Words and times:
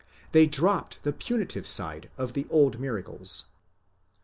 they 0.31 0.47
dropped 0.47 1.03
the 1.03 1.13
punitive 1.13 1.67
side 1.67 2.09
of 2.17 2.33
the 2.33 2.47
old 2.49 2.79
miracles. 2.79 3.45